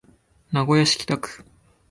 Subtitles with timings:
[0.51, 1.45] 名古屋市北区